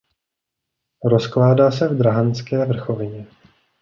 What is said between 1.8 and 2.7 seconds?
v Drahanské